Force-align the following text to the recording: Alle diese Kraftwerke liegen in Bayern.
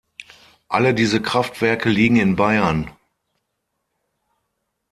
Alle 0.67 0.95
diese 0.95 1.21
Kraftwerke 1.21 1.87
liegen 1.87 2.15
in 2.15 2.35
Bayern. 2.35 2.89